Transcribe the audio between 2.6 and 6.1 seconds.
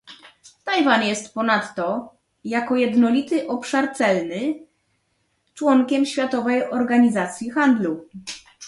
jednolity obszar celny- członkiem